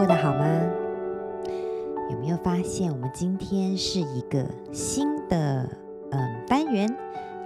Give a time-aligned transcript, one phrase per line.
[0.00, 0.46] 过得好吗？
[2.10, 5.68] 有没有发现，我们今天是一个新的
[6.10, 6.88] 嗯单元，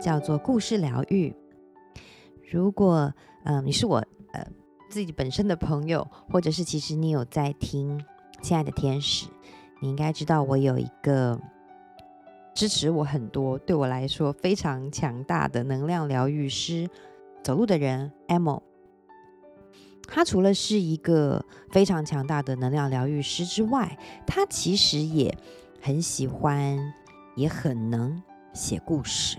[0.00, 1.34] 叫做故事疗愈。
[2.48, 3.12] 如果
[3.42, 3.96] 嗯你是我
[4.30, 4.46] 呃
[4.88, 7.98] 自己本身的朋友，或者是其实你有在听
[8.40, 9.26] 《亲爱的天使》，
[9.80, 11.36] 你应该知道我有一个
[12.54, 16.88] 支持我很多，对我来说非常强大的能量疗愈师，
[17.42, 18.62] 走路的人 Amo。
[20.06, 25.36] 他除了是一个非常强大的能量疗愈师之外，他其实也
[25.80, 26.78] 很喜欢，
[27.34, 28.22] 也很能
[28.52, 29.38] 写故事，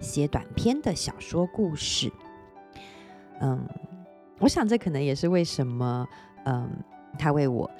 [0.00, 2.10] 写短篇的小说故事。
[3.40, 3.68] 嗯，
[4.38, 6.08] 我想这可能也是为什么，
[6.44, 6.70] 嗯，
[7.18, 7.70] 他为我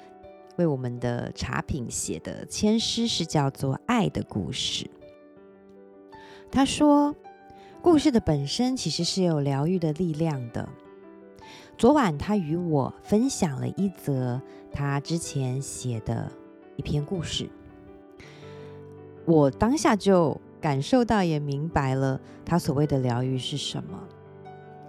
[0.57, 4.85] 为我们的茶品写的签诗是叫做《爱的故事》。
[6.51, 7.15] 他说，
[7.81, 10.69] 故事的本身其实是有疗愈的力量的。
[11.77, 16.31] 昨晚，他与我分享了一则他之前写的
[16.77, 17.49] 一篇故事。
[19.25, 23.99] 我当下就感受到，也明白了他所谓的疗愈是什么。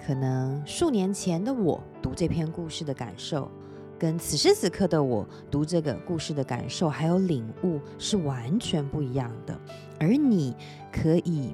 [0.00, 3.50] 可能数年前的我读这篇故事的感受，
[3.98, 9.58] 跟此时此刻的我读这个故事的感受还有领悟是完全不一样的。
[9.98, 10.54] 而你
[10.92, 11.52] 可以，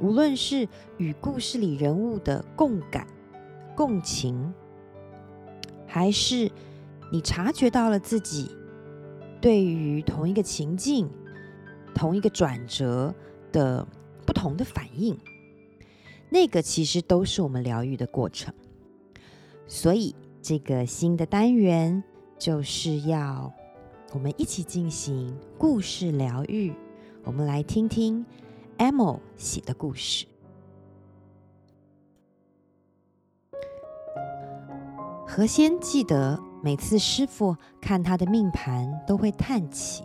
[0.00, 3.06] 无论是与故事里人物的共感。
[3.74, 4.52] 共情，
[5.86, 6.50] 还是
[7.12, 8.50] 你察觉到了自己
[9.40, 11.08] 对于同一个情境、
[11.94, 13.14] 同一个转折
[13.52, 13.86] 的
[14.26, 15.18] 不同的反应，
[16.30, 18.54] 那个其实都是我们疗愈的过程。
[19.66, 22.02] 所以，这个新的单元
[22.38, 23.52] 就是要
[24.12, 26.72] 我们一起进行故事疗愈。
[27.22, 28.24] 我们来听听
[28.78, 30.26] Amo 写的故事。
[35.26, 40.04] 何仙记得，每次师傅看他的命盘，都会叹气。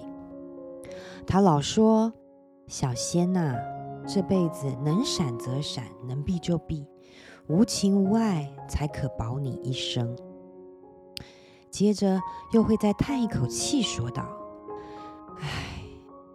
[1.28, 2.12] 他老说
[2.68, 3.53] ：“小仙呐，
[4.08, 6.88] 这辈子能闪则闪，能避就避，
[7.47, 10.16] 无情无爱才可保你一生。”
[11.69, 12.19] 接着
[12.52, 14.25] 又会再叹一口气，说道
[15.40, 15.81] ：“唉，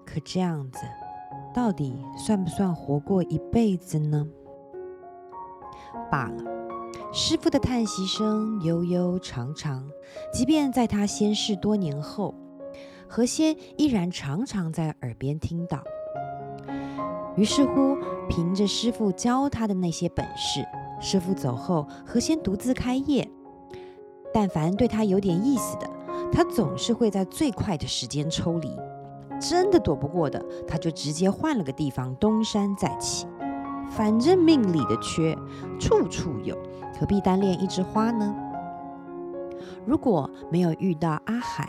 [0.04, 0.80] 可这样子，
[1.52, 4.24] 到底算不算活过一辈子呢？”
[6.12, 6.63] 罢了。
[7.16, 9.88] 师傅的叹息声悠悠长长，
[10.32, 12.34] 即便在他仙逝多年后，
[13.06, 15.78] 何仙依然常常在耳边听到。
[17.36, 17.96] 于是乎，
[18.28, 20.66] 凭着师傅教他的那些本事，
[21.00, 23.30] 师傅走后，何仙独自开业。
[24.32, 25.88] 但凡对他有点意思的，
[26.32, 28.70] 他总是会在最快的时间抽离；
[29.40, 33.24] 真的躲不过的，他就直接换了个地方东山再起。
[33.88, 35.38] 反正命里的缺
[35.78, 36.58] 处处有，
[36.98, 38.34] 何必单恋一枝花呢？
[39.86, 41.68] 如果没有遇到阿海，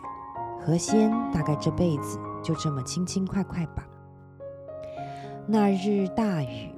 [0.60, 3.86] 何仙大概这辈子就这么轻轻快快吧。
[5.48, 6.74] 那日大雨，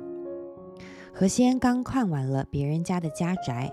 [1.14, 3.72] 何仙刚看完了别人家的家宅，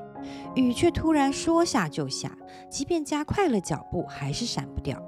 [0.55, 2.31] 雨却突然说下就下，
[2.71, 5.01] 即便加快了脚步，还是闪不掉。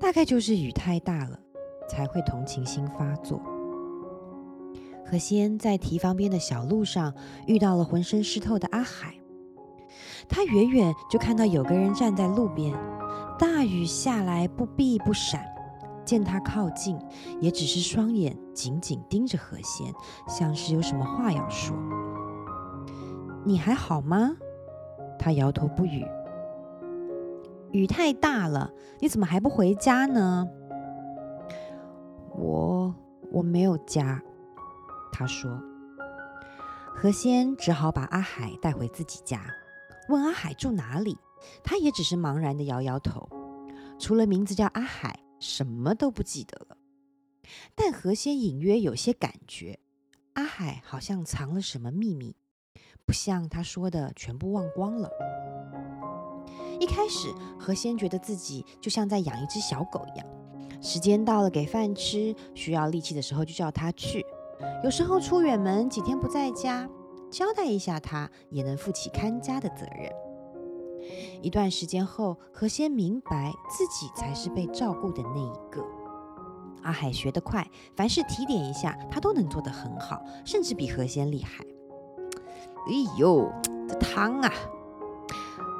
[0.00, 1.38] 大概就是雨太大了，
[1.88, 3.40] 才会同情心发作。
[5.10, 7.14] 何仙在堤防边的小路上
[7.46, 9.14] 遇到了浑身湿透的阿海，
[10.28, 12.74] 他远远就看到有个人站在路边，
[13.38, 15.42] 大雨下来不避不闪，
[16.04, 16.98] 见他靠近，
[17.40, 19.90] 也只是双眼紧紧盯着何仙，
[20.28, 21.74] 像是有什么话要说。
[23.46, 24.36] 你还好吗？
[25.18, 26.04] 他摇头不语。
[27.72, 28.70] 雨太大了，
[29.00, 30.46] 你怎么还不回家呢？
[32.36, 32.94] 我
[33.32, 34.22] 我没有家。
[35.12, 35.60] 他说
[36.94, 39.44] ：“何仙只好把阿海带回自己家，
[40.08, 41.16] 问阿海住哪里。
[41.62, 43.28] 他也只是茫然地摇摇头，
[43.96, 46.76] 除了名字叫阿海，什么都不记得了。
[47.76, 49.78] 但何仙隐约有些感觉，
[50.32, 52.34] 阿海好像藏了什么秘密，
[53.06, 55.08] 不像他说的全部忘光了。
[56.80, 60.26] 一开始，何仙觉得自己就像在养一只小狗一样，
[60.82, 64.26] 时间到了给饭吃，需要力气的时候就叫他去。”
[64.84, 66.88] 有时候出远门几天不在家，
[67.30, 70.10] 交代一下他也能负起看家的责任。
[71.42, 75.84] 一段时间后，何仙明白自己才是被照顾的那一个。
[76.82, 81.64] 阿海学得快，凡事提点一下，他都能做得很好，甚至比何仙厉害。
[82.86, 83.50] 哎呦，
[83.88, 84.52] 这汤啊！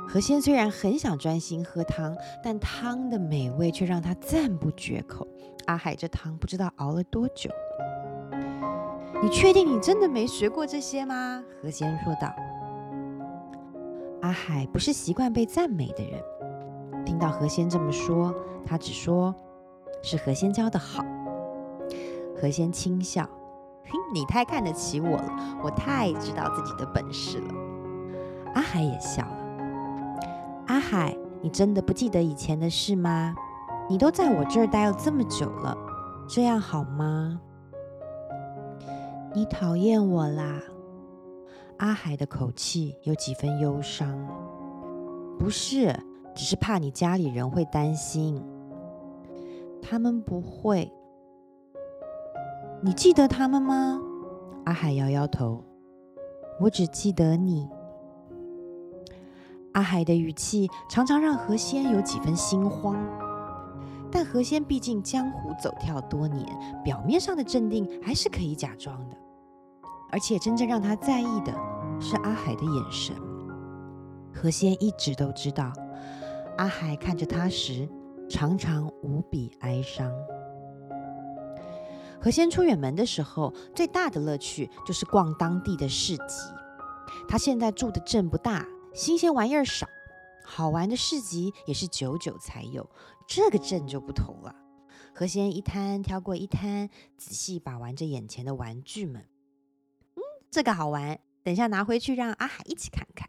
[0.08, 5.26] 何仙虽然很想专心喝汤，但汤的美味却让他赞不绝口。
[5.66, 7.48] 阿海这汤不知道熬了多久。
[9.20, 11.43] 你确定你真的没学过这些吗？
[11.62, 12.32] 何仙说道。
[14.23, 16.23] 阿海不是习惯被赞美的人，
[17.05, 18.35] 听到何仙这么说，
[18.65, 19.35] 他只说
[20.03, 21.05] 是何仙教的好。
[22.41, 23.29] 何仙轻笑
[24.15, 27.55] ：“你太看得起我了，我太知道自己的本事了。”
[28.55, 29.37] 阿海也笑了。
[30.69, 33.35] 阿海，你真的不记得以前的事吗？
[33.88, 35.76] 你都在我这儿待了这么久了，
[36.29, 37.41] 这样好吗？
[39.34, 40.60] 你讨厌我啦？
[41.76, 44.19] 阿海的口气有几分忧伤。
[45.38, 45.94] 不是，
[46.34, 48.42] 只是怕你家里人会担心。
[49.80, 50.90] 他们不会。
[52.82, 54.00] 你记得他们吗？
[54.64, 55.62] 阿海摇摇头。
[56.60, 57.69] 我只记得你。
[59.74, 62.96] 阿海的语气常常让何仙有几分心慌，
[64.10, 66.46] 但何仙毕竟江湖走跳多年，
[66.82, 69.16] 表面上的镇定还是可以假装的。
[70.10, 71.52] 而且真正让他在意的
[72.00, 73.14] 是阿海的眼神。
[74.34, 75.72] 何仙一直都知道，
[76.56, 77.88] 阿海看着他时
[78.28, 80.10] 常常无比哀伤。
[82.20, 86.52] 何仙出远门的时候，最大的乐趣就是逛当地的市集。
[87.28, 88.64] 他现在住的镇不大。
[88.94, 89.87] 新鲜玩意儿少，
[90.50, 92.88] 好玩的市集也是久久才有。
[93.26, 94.54] 这个镇就不同了，
[95.14, 99.28] 何仙一摊挑过一摊，仔细把玩着眼前的玩具们。
[100.16, 103.28] 嗯，这个好玩，等下拿回去让阿海一起看看。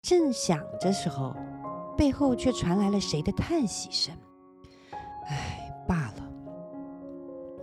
[0.00, 1.34] 正想着时候，
[1.98, 4.16] 背后却传来了谁的叹息声。
[5.26, 6.32] 唉，罢了。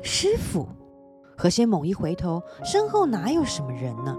[0.04, 0.68] 师傅，
[1.38, 4.14] 何仙猛一回头，身后哪有什么人呢？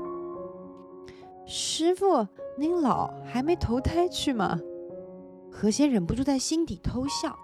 [1.49, 2.27] 师傅。
[2.59, 4.59] 您老还没投胎去吗？
[5.50, 7.35] 何仙忍不住在心底偷笑，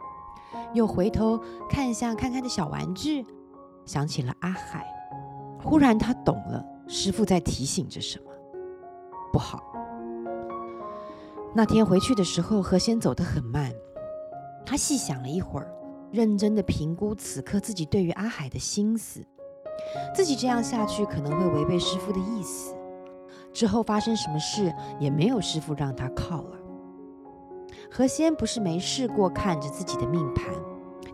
[0.74, 1.40] 又回头
[1.70, 3.24] 看向看看的小玩具，
[3.86, 4.84] 想起了阿海。
[5.62, 8.24] 忽然他懂了，师傅在提醒着什么。
[9.32, 9.62] 不好。
[11.54, 13.72] 那天回去的时候，何仙走得很慢。
[14.66, 15.72] 他细想了一会儿，
[16.10, 19.24] 认真的评估此刻自己对于阿海的心思。
[20.12, 22.74] 自己这样下去可能会违背师傅的意思。
[23.54, 26.58] 之后发生什么事也没有师傅让他靠了。
[27.90, 30.46] 何仙不是没试过看着自己的命盘，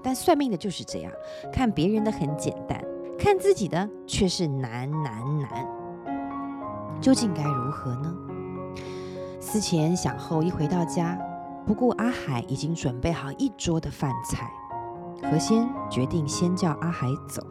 [0.03, 1.13] 但算命的就是这样，
[1.53, 2.83] 看别人的很简单，
[3.19, 5.69] 看自己的却是难难难。
[7.01, 8.15] 究竟该如何呢？
[9.39, 11.19] 思前想后，一回到家，
[11.67, 14.51] 不顾阿海已经准备好一桌的饭菜，
[15.31, 17.47] 何仙决定先叫阿海走。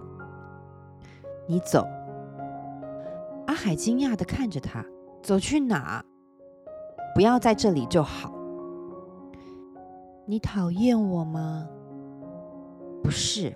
[1.47, 1.85] 你走。
[3.61, 4.85] 海惊讶地看着他，
[5.21, 6.01] 走去哪？
[7.13, 8.33] 不要在这里就好。
[10.25, 11.67] 你讨厌我吗？
[13.03, 13.53] 不是。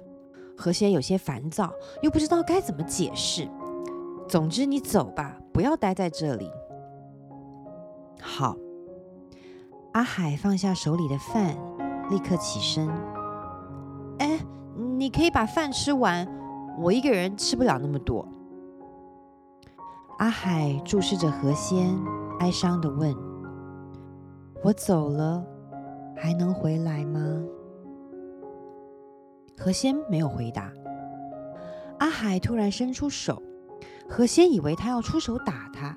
[0.58, 1.72] 何仙有些烦躁，
[2.02, 3.50] 又不知道该怎么解释。
[4.28, 6.52] 总之，你走吧，不要待在这里。
[8.22, 8.58] 好。
[9.94, 11.56] 阿海放下手里的饭，
[12.10, 12.90] 立刻起身。
[14.20, 14.38] 哎，
[14.98, 16.28] 你可以把饭吃完，
[16.78, 18.28] 我一个人吃不了那么多。
[20.24, 21.94] 阿海注视着何仙，
[22.40, 23.14] 哀伤地问
[24.64, 25.46] ：“我走了，
[26.16, 27.20] 还能回来吗？”
[29.60, 30.72] 何仙没有回答。
[32.00, 33.44] 阿海突然伸出手，
[34.08, 35.94] 何仙以为他要出手打他，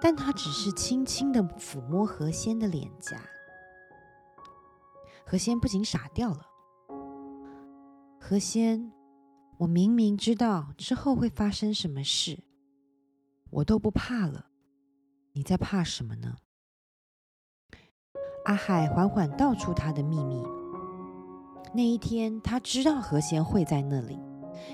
[0.00, 3.18] 但他只是轻轻地抚摸何仙的脸颊。
[5.26, 6.42] 何仙不仅傻掉了。
[8.20, 8.92] 何仙，
[9.58, 12.44] 我明明知道之后会发生什么事。
[13.50, 14.46] 我都不怕了，
[15.32, 16.36] 你在怕什么呢？
[18.44, 20.42] 阿海缓缓道出他的秘密。
[21.74, 24.18] 那一天，他知道何仙会在那里，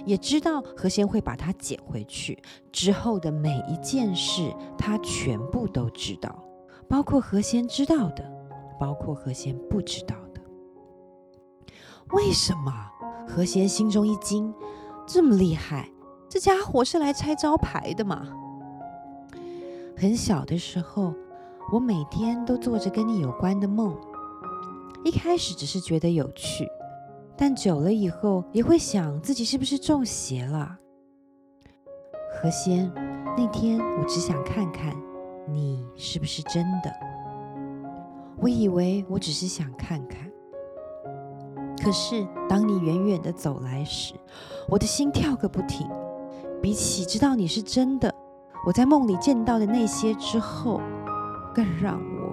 [0.05, 2.41] 也知道何仙会把他捡回去。
[2.71, 6.45] 之后的每一件事，他全部都知道，
[6.89, 8.31] 包括何仙知道的，
[8.79, 10.41] 包括何仙不知道的。
[12.11, 12.73] 为什么？
[13.27, 14.53] 何仙心中一惊，
[15.07, 15.91] 这么厉害，
[16.29, 18.29] 这家伙是来拆招牌的吗？
[19.97, 21.15] 很小的时候，
[21.73, 23.97] 我每天都做着跟你有关的梦。
[25.05, 26.67] 一开始只是觉得有趣，
[27.37, 30.79] 但久了以后也会想自己是不是中邪了。
[32.33, 32.91] 何仙，
[33.37, 34.97] 那天我只想看看
[35.49, 36.93] 你是不是真的。
[38.39, 40.31] 我以为我只是想看看，
[41.83, 44.15] 可是当你远远的走来时，
[44.69, 45.89] 我的心跳个不停。
[46.61, 48.15] 比起知道你是真的。
[48.65, 50.81] 我在梦里见到的那些之后，
[51.53, 52.33] 更让我……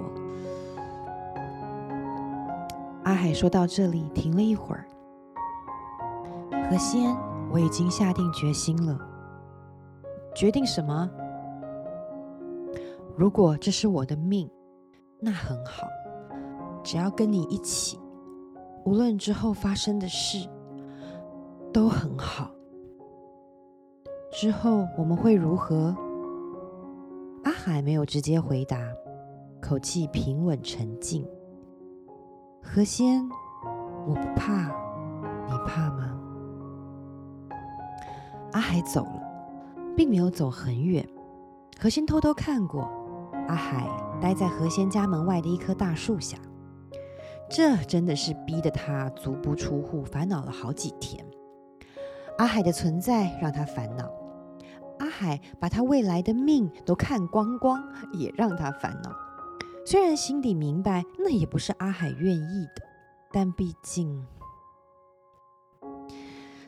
[3.04, 4.86] 阿海说到这里停了一会儿。
[6.70, 7.18] 何仙，
[7.52, 9.00] 我已经下定决心了。
[10.36, 11.10] 决定什么？
[13.18, 14.48] 如果这是我的命，
[15.20, 15.88] 那很好，
[16.84, 18.00] 只要跟你一起，
[18.86, 20.48] 无论之后发生的事
[21.74, 22.52] 都很好。
[24.32, 25.96] 之后我们会如何？
[27.60, 28.78] 阿海没有直接回答，
[29.62, 31.28] 口气平稳沉静。
[32.64, 33.22] 何仙，
[34.08, 34.70] 我不怕，
[35.46, 36.18] 你怕吗？
[38.54, 39.22] 阿海走了，
[39.94, 41.06] 并没有走很远。
[41.78, 42.90] 何仙偷偷看过。
[43.50, 43.86] 阿海
[44.22, 46.38] 待在何仙家门外的一棵大树下，
[47.50, 51.26] 这真的是逼得他足不出户，烦恼了好几天。
[52.38, 54.10] 阿海的存在让他烦恼，
[55.00, 59.16] 阿海把他未来的命都看光光，也让他烦恼。
[59.86, 62.84] 虽然心底明白那也不是阿海愿意的，
[63.32, 64.26] 但毕竟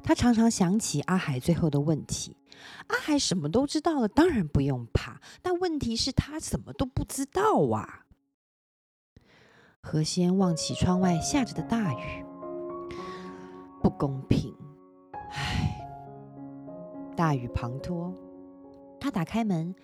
[0.03, 2.35] 他常常想起阿海最后的问题。
[2.87, 5.19] 阿海什么都知道了，当然不用怕。
[5.41, 8.05] 但问题是，他什么都不知道啊！
[9.81, 12.25] 何仙望起窗外下着的大雨，
[13.81, 14.55] 不公平！
[17.21, 18.11] 大雨滂沱。
[18.99, 19.75] 他打开门，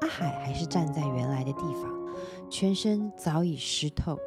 [0.00, 1.92] 阿海还是站在原来的地方，
[2.48, 4.18] 全身早已湿透。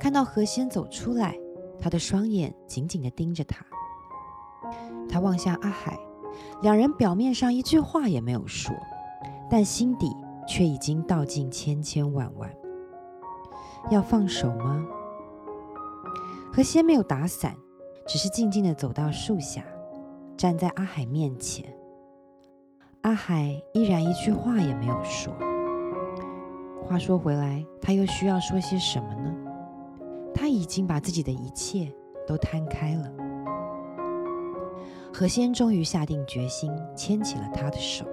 [0.00, 1.38] 看到何仙走出来，
[1.78, 3.66] 他的双眼紧紧地盯着他。
[5.10, 5.98] 他望向阿海。
[6.62, 8.74] 两人表面上一句话也没有说，
[9.50, 10.10] 但心底
[10.48, 12.50] 却已经道尽千千万万。
[13.90, 14.86] 要放手吗？
[16.50, 17.54] 何仙没有打伞，
[18.08, 19.62] 只是静静地走到树下，
[20.36, 21.64] 站在阿海面前。
[23.02, 25.32] 阿海依然一句话也没有说。
[26.82, 29.34] 话说回来，他又需要说些什么呢？
[30.34, 31.92] 他已经把自己的一切
[32.26, 33.10] 都摊开了。
[35.12, 38.04] 何仙终于下定决心，牵起了他的手。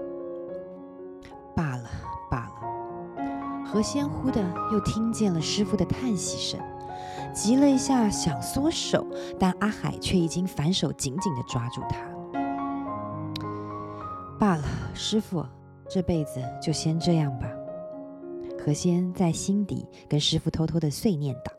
[1.55, 1.89] 罢了
[2.29, 6.59] 罢了，何仙忽的又听见了师傅的叹息声，
[7.33, 9.05] 急了一下想缩手，
[9.39, 12.10] 但阿海却已经反手紧紧地抓住他。
[14.41, 14.63] 罢了，
[14.95, 15.45] 师傅，
[15.87, 17.47] 这辈子就先这样吧。
[18.57, 21.53] 何仙在心底跟师傅偷偷的碎念道：“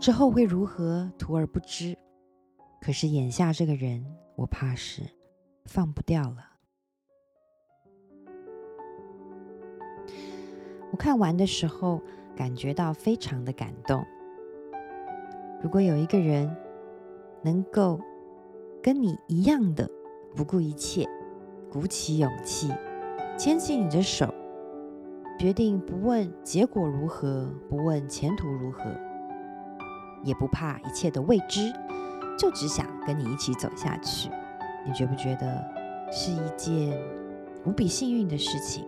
[0.00, 1.96] 之后会如何，徒儿不知。”
[2.82, 4.04] 可是眼下这个人，
[4.34, 5.04] 我怕是
[5.66, 6.38] 放不掉了。
[10.90, 12.02] 我看完的时候，
[12.34, 14.04] 感觉到非常的感动。
[15.62, 16.52] 如果有一个人
[17.40, 18.00] 能够
[18.82, 19.88] 跟你一样的
[20.34, 21.08] 不顾一切，
[21.72, 22.70] 鼓起勇气，
[23.38, 24.28] 牵起你的手，
[25.38, 28.94] 决定不问结果如何，不问前途如何，
[30.22, 31.72] 也不怕一切的未知。
[32.38, 34.28] 就只想跟你一起走下去，
[34.84, 35.64] 你觉不觉得
[36.10, 36.94] 是一件
[37.64, 38.84] 无比幸运的事情？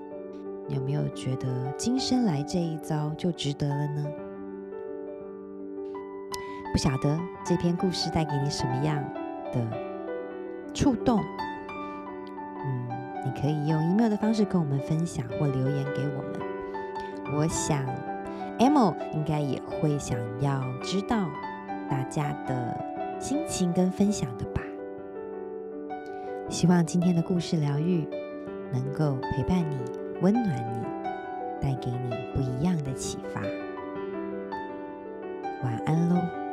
[0.69, 4.07] 你有没有觉得今生来这一遭就值得了呢？
[6.71, 9.03] 不晓得这篇故事带给你什么样
[9.55, 9.67] 的
[10.75, 11.23] 触动？
[13.25, 16.41] 你可以用 email 的方式跟我们分享，或留言给我们。
[17.37, 17.85] 我想
[18.59, 21.29] ，Amo 应该也会想要知道
[21.89, 22.95] 大家的。
[23.21, 24.61] 心情跟分享的吧，
[26.51, 28.07] 希望今天的故事疗愈
[28.71, 29.79] 能够陪伴你、
[30.21, 30.85] 温暖你，
[31.59, 33.41] 带给你不一样的启发。
[35.63, 36.44] 晚安喽。